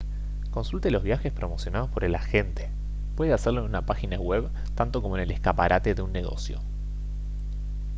[0.49, 2.71] consulte los viajes promocionados por el agente
[3.15, 6.59] puede hacerlo en una página web tanto como en el escaparate de un negocio